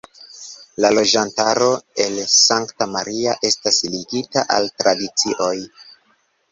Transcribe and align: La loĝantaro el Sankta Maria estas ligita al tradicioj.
La 0.85 0.89
loĝantaro 0.93 1.67
el 2.07 2.17
Sankta 2.37 2.89
Maria 2.97 3.37
estas 3.51 3.83
ligita 3.97 4.49
al 4.59 4.71
tradicioj. 4.83 5.57